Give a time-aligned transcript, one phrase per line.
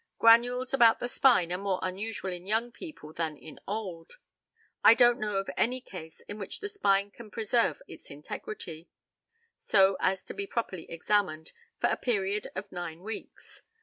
[0.17, 4.13] Granules about the spine are more unusual in young people than in old.
[4.83, 8.89] I don't know of any case in which the spine can preserve its integrity,
[9.59, 13.61] so as to be properly examined, for a period of nine weeks.